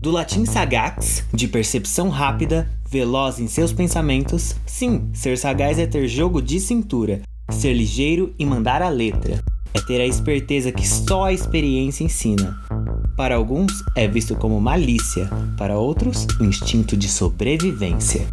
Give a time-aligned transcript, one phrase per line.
[0.00, 6.06] Do latim sagax, de percepção rápida, veloz em seus pensamentos, sim, ser sagaz é ter
[6.06, 7.20] jogo de cintura,
[7.50, 9.42] ser ligeiro e mandar a letra.
[9.74, 12.56] É ter a esperteza que só a experiência ensina.
[13.16, 18.24] Para alguns, é visto como malícia, para outros, instinto de sobrevivência.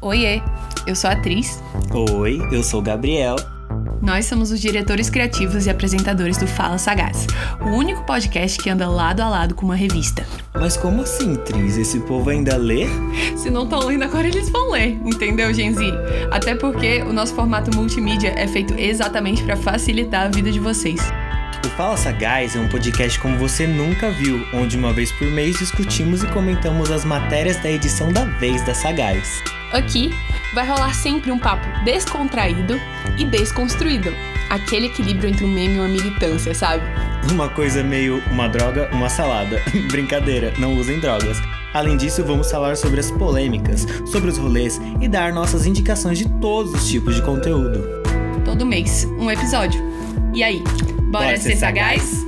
[0.00, 0.40] Oiê,
[0.86, 1.60] eu sou a atriz.
[1.92, 3.34] Oi, eu sou Gabriel.
[4.04, 7.26] Nós somos os diretores criativos e apresentadores do Fala Sagaz,
[7.62, 10.24] o único podcast que anda lado a lado com uma revista.
[10.54, 11.76] Mas como assim, Tris?
[11.76, 12.86] Esse povo ainda lê?
[13.36, 15.92] Se não estão lendo agora, eles vão ler, entendeu, Gen Z?
[16.30, 21.00] Até porque o nosso formato multimídia é feito exatamente para facilitar a vida de vocês.
[21.66, 25.58] O Fala Sagaz é um podcast como você nunca viu, onde uma vez por mês
[25.58, 29.42] discutimos e comentamos as matérias da edição da vez da Sagaz.
[29.72, 30.14] Aqui
[30.54, 32.80] vai rolar sempre um papo descontraído
[33.18, 34.14] e desconstruído.
[34.48, 36.82] Aquele equilíbrio entre um meme e uma militância, sabe?
[37.30, 39.60] Uma coisa meio uma droga, uma salada.
[39.90, 41.38] Brincadeira, não usem drogas.
[41.72, 46.28] Além disso, vamos falar sobre as polêmicas, sobre os rolês e dar nossas indicações de
[46.40, 48.02] todos os tipos de conteúdo.
[48.44, 49.82] Todo mês, um episódio.
[50.32, 50.62] E aí,
[51.10, 52.24] bora, Bora ser ser sagaz?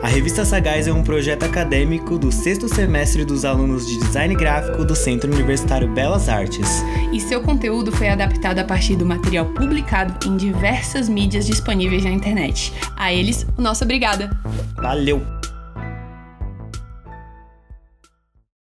[0.00, 4.84] A revista Sagaz é um projeto acadêmico do sexto semestre dos alunos de design gráfico
[4.84, 6.84] do Centro Universitário Belas Artes.
[7.12, 12.10] E seu conteúdo foi adaptado a partir do material publicado em diversas mídias disponíveis na
[12.10, 12.72] internet.
[12.96, 14.30] A eles, o nosso obrigada.
[14.76, 15.20] Valeu!